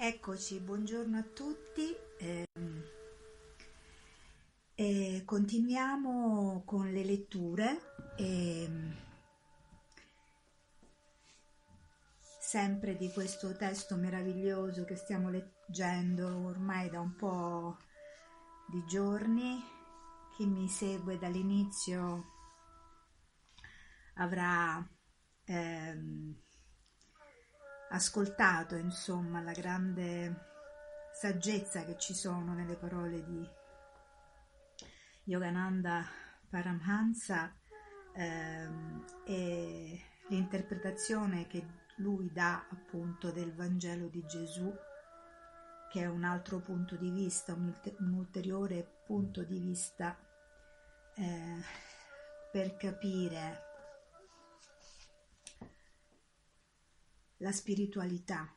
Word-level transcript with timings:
Eccoci, 0.00 0.60
buongiorno 0.60 1.18
a 1.18 1.24
tutti. 1.24 1.92
Eh, 2.20 2.44
eh, 4.76 5.22
continuiamo 5.24 6.62
con 6.64 6.92
le 6.92 7.02
letture. 7.02 7.80
Eh, 8.16 8.70
sempre 12.20 12.96
di 12.96 13.10
questo 13.10 13.56
testo 13.56 13.96
meraviglioso 13.96 14.84
che 14.84 14.94
stiamo 14.94 15.30
leggendo 15.30 16.46
ormai 16.46 16.88
da 16.90 17.00
un 17.00 17.16
po' 17.16 17.78
di 18.68 18.84
giorni. 18.86 19.60
Chi 20.36 20.46
mi 20.46 20.68
segue 20.68 21.18
dall'inizio 21.18 22.24
avrà 24.14 24.80
ehm, 25.42 26.36
ascoltato 27.90 28.76
insomma 28.76 29.40
la 29.40 29.52
grande 29.52 30.46
saggezza 31.12 31.84
che 31.84 31.96
ci 31.98 32.14
sono 32.14 32.54
nelle 32.54 32.76
parole 32.76 33.24
di 33.24 33.48
Yogananda 35.24 36.04
Paramhansa 36.48 37.52
ehm, 38.14 39.04
e 39.24 40.02
l'interpretazione 40.28 41.46
che 41.46 41.66
lui 41.96 42.30
dà 42.32 42.66
appunto 42.70 43.30
del 43.30 43.54
Vangelo 43.54 44.08
di 44.08 44.24
Gesù 44.26 44.72
che 45.90 46.02
è 46.02 46.06
un 46.06 46.22
altro 46.22 46.58
punto 46.60 46.96
di 46.96 47.10
vista, 47.10 47.54
un, 47.54 47.72
ulteriore 48.12 49.00
punto 49.06 49.42
di 49.42 49.58
vista 49.58 50.16
eh, 51.14 51.62
per 52.52 52.76
capire 52.76 53.67
la 57.38 57.52
spiritualità. 57.52 58.52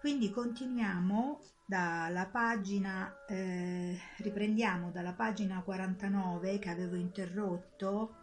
Quindi 0.00 0.30
continuiamo 0.30 1.40
dalla 1.64 2.26
pagina, 2.26 3.24
eh, 3.26 3.96
riprendiamo 4.18 4.90
dalla 4.90 5.12
pagina 5.12 5.62
49 5.62 6.58
che 6.58 6.70
avevo 6.70 6.96
interrotto 6.96 8.16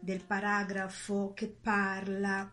del 0.00 0.24
paragrafo 0.24 1.32
che 1.32 1.48
parla 1.48 2.52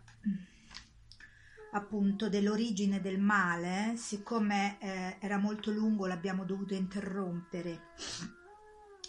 appunto 1.73 2.29
dell'origine 2.29 3.01
del 3.01 3.19
male, 3.19 3.95
siccome 3.97 4.77
eh, 4.79 5.17
era 5.19 5.37
molto 5.37 5.71
lungo 5.71 6.05
l'abbiamo 6.05 6.45
dovuto 6.45 6.73
interrompere. 6.73 7.87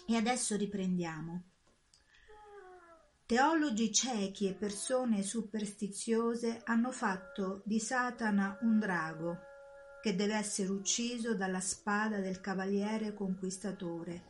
E 0.07 0.15
adesso 0.15 0.55
riprendiamo. 0.55 1.52
Teologi 3.33 3.91
ciechi 3.91 4.47
e 4.47 4.53
persone 4.53 5.23
superstiziose 5.23 6.61
hanno 6.65 6.91
fatto 6.91 7.63
di 7.65 7.79
Satana 7.79 8.59
un 8.61 8.77
drago 8.77 9.39
che 10.03 10.15
deve 10.15 10.35
essere 10.35 10.69
ucciso 10.69 11.33
dalla 11.33 11.59
spada 11.59 12.19
del 12.19 12.39
cavaliere 12.39 13.15
conquistatore. 13.15 14.21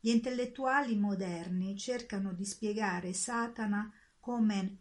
Gli 0.00 0.10
intellettuali 0.10 0.96
moderni 0.96 1.78
cercano 1.78 2.32
di 2.32 2.44
spiegare 2.44 3.12
Satana 3.12 3.88
come 4.18 4.78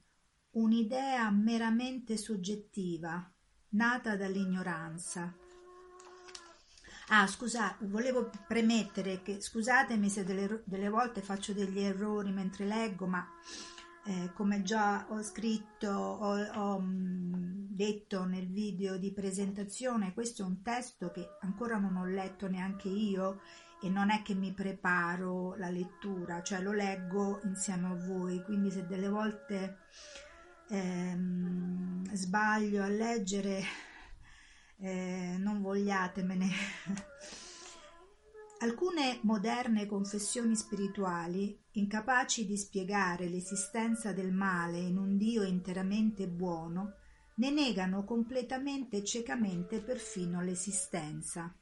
un'idea 0.54 1.30
meramente 1.30 2.18
soggettiva, 2.18 3.32
nata 3.70 4.16
dall'ignoranza, 4.16 5.38
Ah, 7.10 7.26
scusa, 7.26 7.74
volevo 7.84 8.30
premettere 8.48 9.22
che 9.22 9.40
scusatemi 9.40 10.10
se 10.10 10.26
delle, 10.26 10.62
delle 10.66 10.90
volte 10.90 11.22
faccio 11.22 11.54
degli 11.54 11.80
errori 11.80 12.32
mentre 12.34 12.66
leggo, 12.66 13.08
ma 13.08 13.26
eh, 14.06 14.34
come 14.34 14.62
già 14.62 15.06
ho 15.10 15.22
scritto, 15.24 15.88
ho, 15.88 16.38
ho 16.38 16.80
mh, 16.80 17.68
detto 17.70 18.26
nel 18.26 18.48
video 18.48 18.98
di 18.98 19.14
presentazione, 19.14 20.14
questo 20.14 20.42
è 20.42 20.46
un 20.46 20.62
testo 20.62 21.10
che 21.12 21.38
ancora 21.44 21.78
non 21.78 21.96
ho 21.96 22.06
letto 22.06 22.50
neanche 22.50 22.90
io 22.90 23.40
e 23.82 23.88
non 23.88 24.10
è 24.10 24.22
che 24.22 24.34
mi 24.34 24.52
preparo 24.52 25.56
la 25.56 25.70
lettura, 25.70 26.44
cioè 26.44 26.60
lo 26.62 26.74
leggo 26.74 27.40
insieme 27.46 27.88
a 27.88 27.96
voi, 28.06 28.44
quindi 28.44 28.70
se 28.70 28.86
delle 28.86 29.08
volte 29.08 29.78
ehm, 30.68 32.12
sbaglio 32.12 32.84
a 32.84 32.90
leggere 32.90 33.64
eh, 34.80 35.36
non 35.38 35.62
vogliatemene. 35.62 36.50
Alcune 38.60 39.20
moderne 39.22 39.86
confessioni 39.86 40.56
spirituali, 40.56 41.60
incapaci 41.74 42.46
di 42.46 42.58
spiegare 42.58 43.28
l'esistenza 43.28 44.14
del 44.14 44.32
male 44.32 44.80
in 44.80 44.98
un 44.98 45.16
Dio 45.16 45.44
interamente 45.44 46.28
buono, 46.28 46.96
ne 47.36 47.52
negano 47.52 48.04
completamente 48.04 48.98
e 48.98 49.04
ciecamente 49.04 49.80
perfino 49.80 50.42
l'esistenza. 50.42 51.56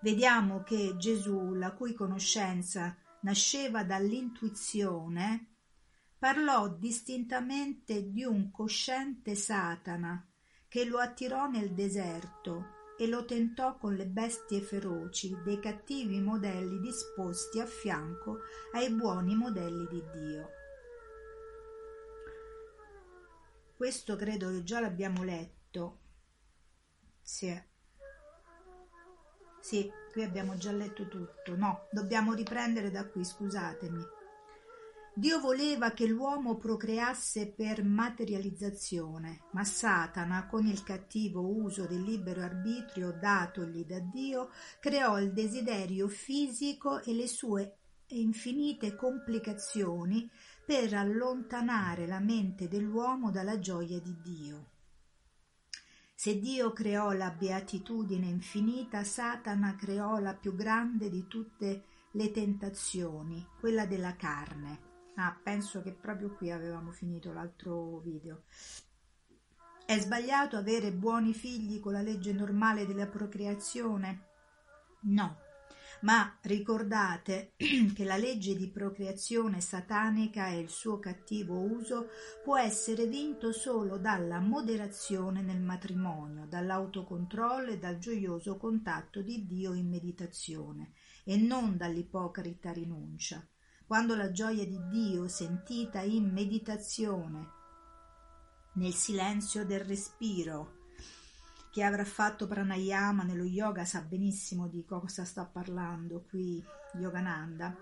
Vediamo 0.00 0.62
che 0.62 0.94
Gesù, 0.96 1.52
la 1.52 1.72
cui 1.72 1.92
conoscenza 1.92 2.96
nasceva 3.20 3.84
dall'intuizione, 3.84 5.56
parlò 6.18 6.68
distintamente 6.68 8.10
di 8.10 8.24
un 8.24 8.50
cosciente 8.50 9.34
Satana 9.34 10.29
che 10.70 10.84
lo 10.84 10.98
attirò 10.98 11.48
nel 11.48 11.72
deserto 11.74 12.78
e 12.96 13.08
lo 13.08 13.24
tentò 13.24 13.76
con 13.76 13.96
le 13.96 14.06
bestie 14.06 14.60
feroci 14.60 15.36
dei 15.42 15.58
cattivi 15.58 16.20
modelli 16.20 16.78
disposti 16.78 17.58
a 17.58 17.66
fianco 17.66 18.38
ai 18.74 18.88
buoni 18.90 19.34
modelli 19.34 19.88
di 19.88 20.00
Dio. 20.12 20.50
Questo 23.76 24.14
credo 24.14 24.50
che 24.50 24.62
già 24.62 24.78
l'abbiamo 24.78 25.24
letto. 25.24 25.98
Sì. 27.20 27.60
Sì, 29.60 29.90
qui 30.12 30.22
abbiamo 30.22 30.56
già 30.56 30.70
letto 30.70 31.08
tutto. 31.08 31.56
No, 31.56 31.88
dobbiamo 31.90 32.32
riprendere 32.32 32.92
da 32.92 33.08
qui, 33.08 33.24
scusatemi. 33.24 34.18
Dio 35.20 35.38
voleva 35.38 35.90
che 35.90 36.06
l'uomo 36.06 36.56
procreasse 36.56 37.48
per 37.48 37.84
materializzazione, 37.84 39.42
ma 39.50 39.64
Satana, 39.64 40.46
con 40.46 40.66
il 40.66 40.82
cattivo 40.82 41.46
uso 41.46 41.84
del 41.84 42.00
libero 42.00 42.40
arbitrio 42.40 43.12
datogli 43.12 43.84
da 43.84 43.98
Dio, 43.98 44.48
creò 44.80 45.20
il 45.20 45.34
desiderio 45.34 46.08
fisico 46.08 47.02
e 47.02 47.12
le 47.12 47.28
sue 47.28 47.76
infinite 48.06 48.96
complicazioni 48.96 50.26
per 50.64 50.94
allontanare 50.94 52.06
la 52.06 52.20
mente 52.20 52.66
dell'uomo 52.66 53.30
dalla 53.30 53.58
gioia 53.58 54.00
di 54.00 54.16
Dio. 54.22 54.70
Se 56.14 56.38
Dio 56.38 56.72
creò 56.72 57.12
la 57.12 57.28
beatitudine 57.28 58.26
infinita, 58.26 59.04
Satana 59.04 59.76
creò 59.76 60.18
la 60.18 60.32
più 60.32 60.54
grande 60.54 61.10
di 61.10 61.26
tutte 61.28 61.84
le 62.12 62.30
tentazioni, 62.30 63.46
quella 63.60 63.84
della 63.84 64.16
carne. 64.16 64.88
Ah, 65.16 65.38
penso 65.42 65.82
che 65.82 65.92
proprio 65.92 66.34
qui 66.34 66.50
avevamo 66.50 66.92
finito 66.92 67.32
l'altro 67.32 67.98
video. 67.98 68.44
È 69.84 69.98
sbagliato 69.98 70.56
avere 70.56 70.92
buoni 70.92 71.34
figli 71.34 71.80
con 71.80 71.92
la 71.92 72.00
legge 72.00 72.32
normale 72.32 72.86
della 72.86 73.08
procreazione? 73.08 74.28
No, 75.02 75.38
ma 76.02 76.38
ricordate 76.42 77.52
che 77.94 78.04
la 78.04 78.16
legge 78.16 78.56
di 78.56 78.70
procreazione 78.70 79.60
satanica 79.60 80.48
e 80.48 80.60
il 80.60 80.68
suo 80.68 80.98
cattivo 80.98 81.58
uso 81.58 82.08
può 82.42 82.56
essere 82.56 83.06
vinto 83.06 83.52
solo 83.52 83.98
dalla 83.98 84.38
moderazione 84.38 85.42
nel 85.42 85.60
matrimonio, 85.60 86.46
dall'autocontrollo 86.46 87.72
e 87.72 87.78
dal 87.78 87.98
gioioso 87.98 88.56
contatto 88.56 89.20
di 89.20 89.44
Dio 89.46 89.74
in 89.74 89.88
meditazione 89.88 90.92
e 91.24 91.36
non 91.36 91.76
dall'ipocrita 91.76 92.72
rinuncia 92.72 93.44
quando 93.90 94.14
la 94.14 94.30
gioia 94.30 94.64
di 94.64 94.78
Dio 94.86 95.26
sentita 95.26 96.00
in 96.00 96.30
meditazione, 96.30 97.48
nel 98.74 98.92
silenzio 98.94 99.66
del 99.66 99.80
respiro, 99.80 100.74
chi 101.72 101.82
avrà 101.82 102.04
fatto 102.04 102.46
pranayama 102.46 103.24
nello 103.24 103.42
yoga 103.42 103.84
sa 103.84 104.00
benissimo 104.02 104.68
di 104.68 104.84
cosa 104.84 105.24
sta 105.24 105.44
parlando 105.44 106.24
qui 106.28 106.64
Yogananda, 107.00 107.74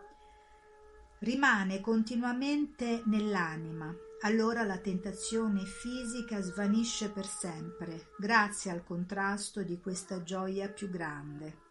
rimane 1.19 1.83
continuamente 1.83 3.03
nell'anima, 3.05 3.95
allora 4.23 4.63
la 4.63 4.79
tentazione 4.79 5.67
fisica 5.67 6.41
svanisce 6.41 7.11
per 7.11 7.27
sempre, 7.27 8.13
grazie 8.19 8.71
al 8.71 8.83
contrasto 8.83 9.63
di 9.63 9.79
questa 9.79 10.23
gioia 10.23 10.71
più 10.71 10.89
grande. 10.89 11.68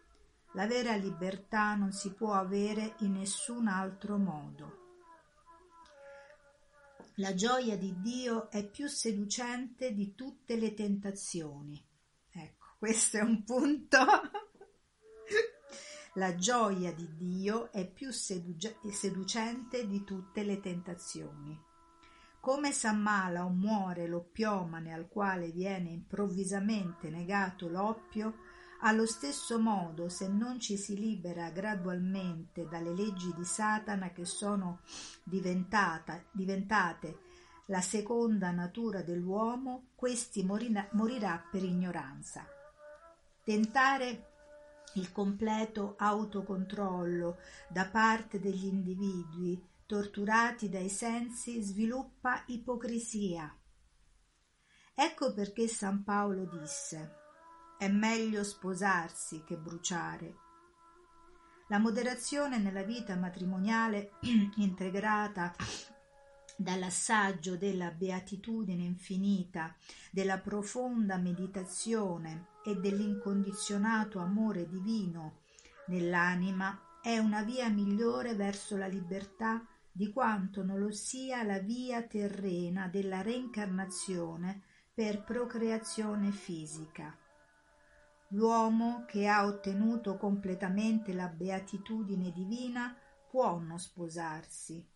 La 0.58 0.66
vera 0.66 0.96
libertà 0.96 1.76
non 1.76 1.92
si 1.92 2.12
può 2.14 2.32
avere 2.32 2.96
in 3.02 3.12
nessun 3.12 3.68
altro 3.68 4.18
modo. 4.18 4.86
La 7.18 7.32
gioia 7.32 7.78
di 7.78 8.00
Dio 8.00 8.50
è 8.50 8.68
più 8.68 8.88
seducente 8.88 9.94
di 9.94 10.16
tutte 10.16 10.56
le 10.56 10.74
tentazioni. 10.74 11.80
Ecco, 12.32 12.74
questo 12.76 13.18
è 13.18 13.20
un 13.20 13.44
punto. 13.44 13.98
La 16.14 16.34
gioia 16.34 16.92
di 16.92 17.08
Dio 17.14 17.70
è 17.70 17.88
più 17.88 18.10
seduce- 18.10 18.78
seducente 18.90 19.86
di 19.86 20.02
tutte 20.02 20.42
le 20.42 20.58
tentazioni. 20.58 21.56
Come 22.40 22.72
s'ammala 22.72 23.44
o 23.44 23.50
muore 23.50 24.08
l'oppiomane 24.08 24.92
al 24.92 25.06
quale 25.06 25.52
viene 25.52 25.90
improvvisamente 25.90 27.10
negato 27.10 27.68
l'oppio, 27.68 28.47
allo 28.80 29.06
stesso 29.06 29.58
modo, 29.58 30.08
se 30.08 30.28
non 30.28 30.60
ci 30.60 30.76
si 30.76 30.96
libera 30.96 31.50
gradualmente 31.50 32.68
dalle 32.68 32.94
leggi 32.94 33.32
di 33.34 33.44
Satana 33.44 34.12
che 34.12 34.24
sono 34.24 34.80
diventate 35.24 37.18
la 37.66 37.80
seconda 37.80 38.50
natura 38.50 39.02
dell'uomo, 39.02 39.88
questi 39.94 40.44
morirà, 40.44 40.88
morirà 40.92 41.44
per 41.50 41.64
ignoranza. 41.64 42.46
Tentare 43.42 44.26
il 44.94 45.10
completo 45.12 45.94
autocontrollo 45.98 47.38
da 47.68 47.86
parte 47.88 48.38
degli 48.38 48.66
individui 48.66 49.60
torturati 49.86 50.68
dai 50.68 50.88
sensi 50.88 51.60
sviluppa 51.62 52.44
ipocrisia. 52.46 53.54
Ecco 54.94 55.34
perché 55.34 55.66
San 55.68 56.04
Paolo 56.04 56.44
disse 56.46 57.26
è 57.78 57.88
meglio 57.88 58.42
sposarsi 58.42 59.44
che 59.44 59.56
bruciare. 59.56 60.36
La 61.68 61.78
moderazione 61.78 62.58
nella 62.58 62.82
vita 62.82 63.14
matrimoniale 63.14 64.12
integrata 64.56 65.54
dall'assaggio 66.56 67.56
della 67.56 67.92
beatitudine 67.92 68.82
infinita, 68.82 69.76
della 70.10 70.38
profonda 70.38 71.16
meditazione 71.18 72.48
e 72.64 72.74
dell'incondizionato 72.74 74.18
amore 74.18 74.66
divino 74.68 75.42
nell'anima 75.86 76.98
è 77.00 77.18
una 77.18 77.42
via 77.42 77.68
migliore 77.68 78.34
verso 78.34 78.76
la 78.76 78.88
libertà 78.88 79.64
di 79.92 80.10
quanto 80.10 80.64
non 80.64 80.80
lo 80.80 80.90
sia 80.90 81.44
la 81.44 81.60
via 81.60 82.02
terrena 82.02 82.88
della 82.88 83.22
reincarnazione 83.22 84.62
per 84.92 85.22
procreazione 85.22 86.32
fisica. 86.32 87.16
L'uomo 88.32 89.04
che 89.06 89.26
ha 89.26 89.46
ottenuto 89.46 90.18
completamente 90.18 91.14
la 91.14 91.28
beatitudine 91.28 92.30
divina 92.30 92.94
può 93.30 93.58
non 93.58 93.78
sposarsi. 93.78 94.86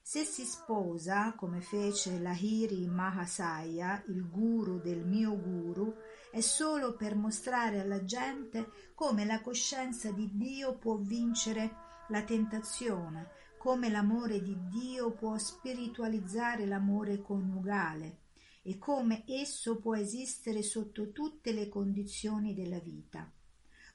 Se 0.00 0.24
si 0.24 0.44
sposa, 0.44 1.34
come 1.34 1.60
fece 1.60 2.18
Lahiri 2.18 2.86
Mahasaya, 2.88 4.02
il 4.08 4.28
guru 4.30 4.80
del 4.80 5.04
mio 5.04 5.38
guru, 5.38 5.94
è 6.30 6.40
solo 6.40 6.94
per 6.96 7.14
mostrare 7.14 7.80
alla 7.80 8.02
gente 8.04 8.70
come 8.94 9.26
la 9.26 9.42
coscienza 9.42 10.10
di 10.10 10.30
Dio 10.32 10.78
può 10.78 10.96
vincere 10.96 11.76
la 12.08 12.22
tentazione, 12.22 13.28
come 13.58 13.90
l'amore 13.90 14.40
di 14.40 14.56
Dio 14.68 15.12
può 15.12 15.36
spiritualizzare 15.36 16.64
l'amore 16.64 17.20
coniugale 17.20 18.23
e 18.66 18.78
come 18.78 19.24
esso 19.26 19.78
può 19.78 19.94
esistere 19.94 20.62
sotto 20.62 21.12
tutte 21.12 21.52
le 21.52 21.68
condizioni 21.68 22.54
della 22.54 22.78
vita, 22.78 23.30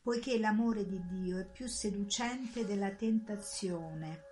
poiché 0.04 0.38
l'amore 0.38 0.86
di 0.86 1.04
Dio 1.08 1.40
è 1.40 1.50
più 1.50 1.68
seducente 1.68 2.66
della 2.66 2.92
tentazione. 2.92 4.24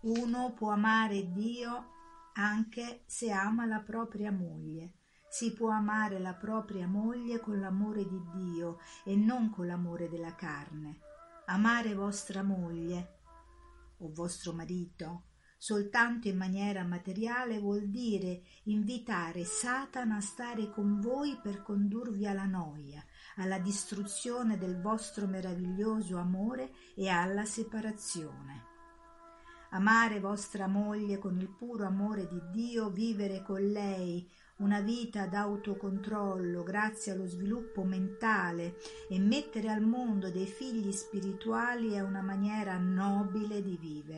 Uno 0.00 0.54
può 0.54 0.70
amare 0.70 1.30
Dio 1.32 1.90
anche 2.32 3.02
se 3.04 3.30
ama 3.30 3.66
la 3.66 3.80
propria 3.80 4.32
moglie. 4.32 4.94
Si 5.28 5.52
può 5.52 5.68
amare 5.68 6.18
la 6.18 6.32
propria 6.32 6.86
moglie 6.86 7.38
con 7.40 7.60
l'amore 7.60 8.08
di 8.08 8.20
Dio 8.32 8.78
e 9.04 9.14
non 9.16 9.50
con 9.50 9.66
l'amore 9.66 10.08
della 10.08 10.34
carne. 10.34 11.00
Amare 11.46 11.94
vostra 11.94 12.42
moglie 12.42 13.18
o 13.98 14.10
vostro 14.10 14.54
marito 14.54 15.28
soltanto 15.62 16.26
in 16.26 16.38
maniera 16.38 16.84
materiale 16.84 17.58
vuol 17.58 17.88
dire 17.88 18.44
invitare 18.64 19.44
Satana 19.44 20.16
a 20.16 20.20
stare 20.22 20.70
con 20.70 21.00
voi 21.00 21.38
per 21.42 21.62
condurvi 21.62 22.26
alla 22.26 22.46
noia, 22.46 23.04
alla 23.36 23.58
distruzione 23.58 24.56
del 24.56 24.80
vostro 24.80 25.26
meraviglioso 25.26 26.16
amore 26.16 26.72
e 26.94 27.08
alla 27.08 27.44
separazione. 27.44 28.68
Amare 29.72 30.18
vostra 30.18 30.66
moglie 30.66 31.18
con 31.18 31.38
il 31.38 31.50
puro 31.50 31.84
amore 31.84 32.26
di 32.26 32.40
Dio, 32.50 32.88
vivere 32.88 33.42
con 33.42 33.60
lei 33.60 34.26
una 34.60 34.80
vita 34.80 35.26
d'autocontrollo 35.26 36.62
grazie 36.62 37.12
allo 37.12 37.26
sviluppo 37.26 37.82
mentale 37.82 38.76
e 39.08 39.18
mettere 39.18 39.68
al 39.68 39.82
mondo 39.82 40.30
dei 40.30 40.46
figli 40.46 40.92
spirituali 40.92 41.92
è 41.92 42.00
una 42.00 42.20
maniera 42.20 42.76
nobile 42.78 43.62
di 43.62 43.76
vivere 43.78 44.09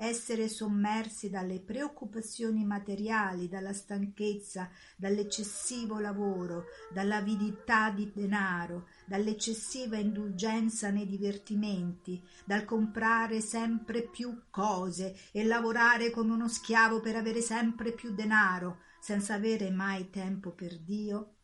essere 0.00 0.48
sommersi 0.48 1.28
dalle 1.28 1.58
preoccupazioni 1.58 2.64
materiali, 2.64 3.48
dalla 3.48 3.72
stanchezza, 3.72 4.70
dall'eccessivo 4.96 5.98
lavoro, 5.98 6.66
dall'avidità 6.92 7.90
di 7.90 8.12
denaro, 8.14 8.86
dall'eccessiva 9.06 9.96
indulgenza 9.96 10.90
nei 10.90 11.06
divertimenti, 11.06 12.22
dal 12.44 12.64
comprare 12.64 13.40
sempre 13.40 14.02
più 14.02 14.44
cose 14.50 15.16
e 15.32 15.44
lavorare 15.44 16.12
come 16.12 16.32
uno 16.32 16.46
schiavo 16.46 17.00
per 17.00 17.16
avere 17.16 17.40
sempre 17.40 17.92
più 17.92 18.14
denaro, 18.14 18.82
senza 19.00 19.34
avere 19.34 19.68
mai 19.70 20.10
tempo 20.10 20.52
per 20.52 20.78
Dio, 20.78 21.34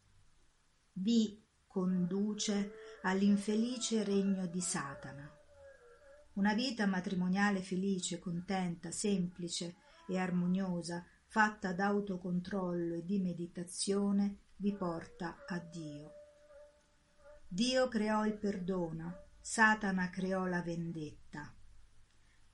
vi 0.93 1.45
conduce 1.67 2.71
all'infelice 3.03 4.05
regno 4.05 4.47
di 4.47 4.61
Satana. 4.61 5.29
Una 6.35 6.53
vita 6.53 6.85
matrimoniale 6.87 7.63
felice, 7.63 8.19
contenta, 8.19 8.91
semplice 8.91 9.77
e 10.09 10.19
armoniosa, 10.19 11.07
fatta 11.29 11.73
d'autocontrollo 11.73 12.97
e 12.97 13.05
di 13.05 13.21
meditazione, 13.21 14.39
vi 14.57 14.75
porta 14.75 15.45
a 15.47 15.59
Dio. 15.61 16.11
Dio 17.47 17.87
creò 17.87 18.27
il 18.27 18.37
perdono, 18.37 19.27
Satana 19.41 20.11
creò 20.11 20.47
la 20.47 20.61
vendetta. 20.61 21.55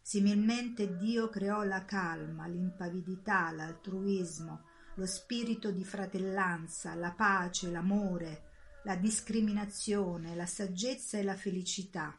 Similmente 0.03 0.99
Dio 0.99 1.31
creò 1.31 1.63
la 1.63 1.87
calma, 1.87 2.47
l'impavidità, 2.47 3.51
l'altruismo, 3.51 4.65
lo 4.97 5.07
spirito 5.07 5.71
di 5.71 5.87
fratellanza, 5.87 6.95
la 6.95 7.13
pace, 7.13 7.71
l'amore, 7.71 8.43
la 8.85 8.97
discriminazione, 8.97 10.35
la 10.35 10.47
saggezza 10.47 11.17
e 11.17 11.23
la 11.23 11.35
felicità 11.37 12.15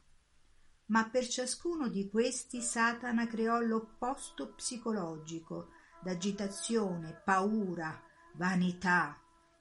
ma 0.92 1.10
per 1.10 1.26
ciascuno 1.26 1.88
di 1.88 2.10
questi 2.10 2.62
Satana 2.62 3.26
creò 3.26 3.60
l'opposto 3.62 4.54
psicologico 4.54 5.70
d'agitazione, 6.04 7.22
paura, 7.24 7.98
vanità, 8.36 9.18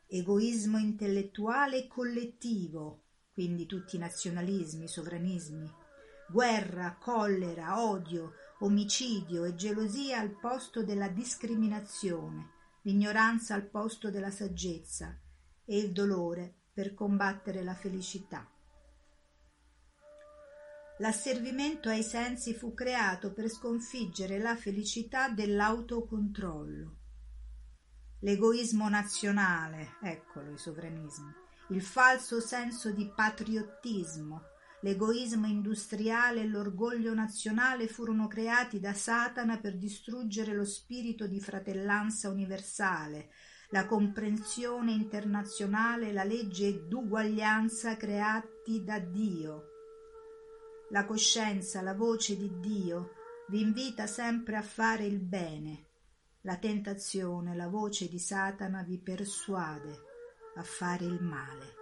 egoismo 0.09 0.79
intellettuale 0.79 1.85
e 1.85 1.87
collettivo, 1.87 3.05
quindi 3.33 3.67
tutti 3.67 3.95
i 3.95 4.01
nazionalismi, 4.01 4.89
sovranismi, 4.89 5.73
guerra, 6.29 6.97
collera, 6.99 7.81
odio, 7.81 8.33
omicidio 8.61 9.45
e 9.45 9.55
gelosia 9.55 10.19
al 10.19 10.31
posto 10.31 10.83
della 10.83 11.09
discriminazione, 11.09 12.51
l'ignoranza 12.83 13.55
al 13.55 13.69
posto 13.69 14.11
della 14.11 14.33
saggezza 14.33 15.17
e 15.65 15.79
il 15.79 15.93
dolore 15.93 16.53
per 16.73 16.93
combattere 16.93 17.63
la 17.63 17.75
felicità. 17.75 18.51
L'asservimento 21.00 21.88
ai 21.88 22.02
sensi 22.02 22.52
fu 22.52 22.75
creato 22.75 23.33
per 23.33 23.49
sconfiggere 23.49 24.38
la 24.38 24.54
felicità 24.54 25.30
dell'autocontrollo. 25.30 26.97
L'egoismo 28.19 28.87
nazionale, 28.90 29.95
eccolo 30.02 30.52
i 30.52 30.59
sovranismi, 30.59 31.33
il 31.71 31.80
falso 31.80 32.38
senso 32.38 32.90
di 32.90 33.11
patriottismo, 33.16 34.42
l'egoismo 34.83 35.47
industriale 35.47 36.42
e 36.42 36.47
l'orgoglio 36.47 37.14
nazionale 37.14 37.87
furono 37.88 38.26
creati 38.26 38.78
da 38.78 38.92
Satana 38.92 39.57
per 39.57 39.78
distruggere 39.78 40.52
lo 40.52 40.66
spirito 40.66 41.26
di 41.26 41.40
fratellanza 41.40 42.28
universale, 42.28 43.30
la 43.71 43.87
comprensione 43.87 44.92
internazionale 44.92 46.12
la 46.12 46.25
legge 46.25 46.87
d'uguaglianza 46.87 47.97
creati 47.97 48.85
da 48.85 48.99
Dio 48.99 49.70
la 50.91 51.05
coscienza, 51.05 51.83
la 51.83 51.95
voce 51.95 52.37
di 52.37 52.59
Dio 52.59 53.15
vi 53.49 53.61
invita 53.61 54.07
sempre 54.07 54.57
a 54.57 54.63
fare 54.63 55.05
il 55.05 55.21
bene. 55.21 55.87
La 56.43 56.57
tentazione, 56.57 57.55
la 57.55 57.69
voce 57.69 58.09
di 58.09 58.19
Satana 58.19 58.83
vi 58.83 58.99
persuade 58.99 60.01
a 60.57 60.63
fare 60.63 61.05
il 61.05 61.23
male. 61.23 61.79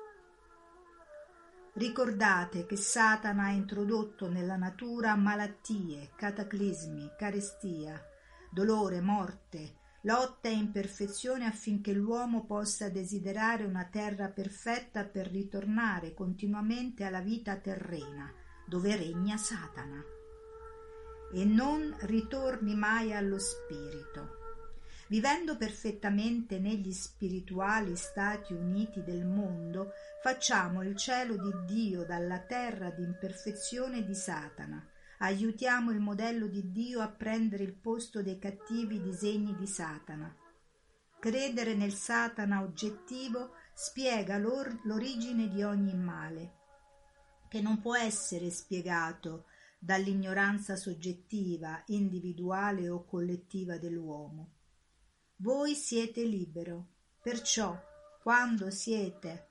Ricordate 1.75 2.67
che 2.67 2.77
Satana 2.77 3.45
ha 3.45 3.51
introdotto 3.51 4.29
nella 4.29 4.57
natura 4.57 5.15
malattie, 5.15 6.11
cataclismi, 6.15 7.13
carestia, 7.17 7.99
dolore, 8.51 9.01
morte, 9.01 9.77
lotta 10.03 10.49
e 10.49 10.53
imperfezione 10.53 11.47
affinché 11.47 11.93
l'uomo 11.93 12.45
possa 12.45 12.91
desiderare 12.91 13.65
una 13.65 13.85
terra 13.85 14.29
perfetta 14.29 15.05
per 15.05 15.29
ritornare 15.29 16.13
continuamente 16.13 17.05
alla 17.05 17.21
vita 17.21 17.57
terrena 17.57 18.31
dove 18.69 18.97
regna 18.97 19.39
Satana. 19.39 20.05
e 21.31 21.45
non 21.45 21.95
ritorni 22.01 22.75
mai 22.75 23.15
allo 23.15 23.39
spirito. 23.39 24.37
Vivendo 25.09 25.57
perfettamente 25.57 26.59
negli 26.59 26.93
spirituali 26.93 27.97
Stati 27.97 28.53
Uniti 28.53 29.03
del 29.03 29.25
mondo, 29.25 29.93
facciamo 30.23 30.83
il 30.83 30.97
cielo 30.97 31.37
di 31.37 31.53
Dio 31.65 32.05
dalla 32.05 32.41
terra 32.41 32.91
di 32.91 33.03
imperfezione 33.03 34.05
di 34.05 34.15
Satana. 34.15 34.87
Aiutiamo 35.19 35.91
il 35.91 36.01
modello 36.01 36.47
di 36.47 36.71
Dio 36.71 37.01
a 37.01 37.09
prendere 37.09 37.65
il 37.65 37.75
posto 37.75 38.23
dei 38.23 38.39
cattivi 38.39 39.01
disegni 39.01 39.55
di 39.57 39.67
Satana. 39.67 40.35
Credere 41.19 41.75
nel 41.75 41.93
Satana 41.93 42.63
oggettivo 42.63 43.53
spiega 43.75 44.39
l'origine 44.39 45.49
di 45.49 45.63
ogni 45.63 45.95
male, 45.95 46.58
che 47.49 47.61
non 47.61 47.81
può 47.81 47.97
essere 47.97 48.51
spiegato 48.51 49.47
dall'ignoranza 49.79 50.77
soggettiva, 50.77 51.83
individuale 51.87 52.89
o 52.89 53.05
collettiva 53.05 53.79
dell'uomo. 53.79 54.53
Voi 55.37 55.75
siete 55.75 56.25
libero, 56.25 56.87
perciò 57.23 57.77
quando 58.23 58.71
siete 58.71 59.49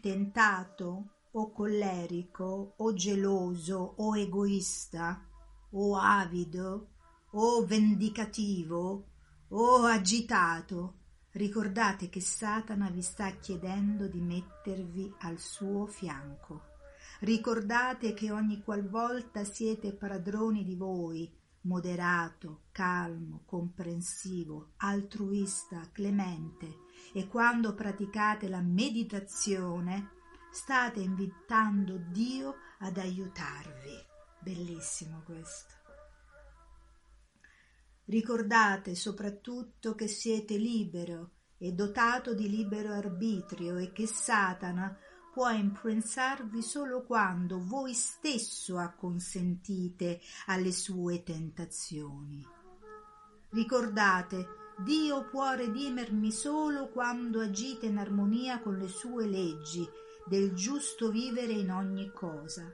tentato 0.00 1.14
o 1.32 1.50
collerico 1.52 2.74
o 2.76 2.92
geloso 2.94 3.94
o 3.96 4.16
egoista 4.16 5.26
o 5.70 5.96
avido 5.96 6.88
o 7.32 7.64
vendicativo 7.64 9.04
o 9.48 9.84
agitato, 9.84 11.05
ricordate 11.36 12.08
che 12.08 12.20
Satana 12.20 12.90
vi 12.90 13.02
sta 13.02 13.30
chiedendo 13.30 14.08
di 14.08 14.20
mettervi 14.20 15.14
al 15.20 15.38
suo 15.38 15.86
fianco. 15.86 16.74
Ricordate 17.20 18.14
che 18.14 18.30
ogni 18.30 18.62
qualvolta 18.62 19.44
siete 19.44 19.92
padroni 19.92 20.64
di 20.64 20.74
voi, 20.74 21.30
moderato, 21.62 22.62
calmo, 22.72 23.42
comprensivo, 23.44 24.72
altruista, 24.78 25.88
clemente, 25.92 26.84
e 27.12 27.26
quando 27.26 27.74
praticate 27.74 28.48
la 28.48 28.60
meditazione 28.60 30.12
state 30.50 31.00
invitando 31.00 31.98
Dio 32.10 32.54
ad 32.78 32.96
aiutarvi. 32.96 34.04
Bellissimo 34.40 35.22
questo. 35.24 35.85
Ricordate 38.06 38.94
soprattutto 38.94 39.96
che 39.96 40.06
siete 40.06 40.56
libero 40.56 41.32
e 41.58 41.72
dotato 41.72 42.34
di 42.34 42.48
libero 42.48 42.92
arbitrio 42.92 43.78
e 43.78 43.90
che 43.90 44.06
Satana 44.06 44.96
può 45.34 45.50
influenzarvi 45.50 46.62
solo 46.62 47.04
quando 47.04 47.62
voi 47.64 47.94
stesso 47.94 48.78
acconsentite 48.78 50.20
alle 50.46 50.70
sue 50.70 51.24
tentazioni. 51.24 52.46
Ricordate, 53.50 54.46
Dio 54.78 55.24
può 55.28 55.54
redimermi 55.54 56.30
solo 56.30 56.88
quando 56.90 57.40
agite 57.40 57.86
in 57.86 57.98
armonia 57.98 58.60
con 58.60 58.76
le 58.76 58.88
sue 58.88 59.26
leggi 59.26 59.84
del 60.26 60.52
giusto 60.54 61.10
vivere 61.10 61.52
in 61.52 61.72
ogni 61.72 62.12
cosa. 62.12 62.70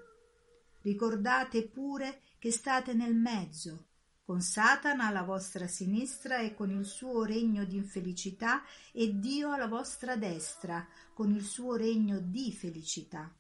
Ricordate 0.83 1.69
pure 1.69 2.21
che 2.39 2.51
state 2.51 2.93
nel 2.93 3.15
mezzo, 3.15 3.87
con 4.25 4.41
Satana 4.41 5.07
alla 5.09 5.25
vostra 5.25 5.67
sinistra 5.67 6.39
e 6.39 6.55
con 6.55 6.71
il 6.71 6.85
suo 6.85 7.25
regno 7.25 7.65
di 7.65 7.77
infelicità 7.77 8.63
e 8.93 9.19
Dio 9.19 9.51
alla 9.51 9.67
vostra 9.67 10.17
destra 10.17 10.87
con 11.13 11.35
il 11.35 11.45
suo 11.45 11.75
regno 11.75 12.19
di 12.21 12.53
felicità. 12.53 13.35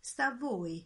Sta 0.00 0.26
a 0.26 0.36
voi 0.36 0.84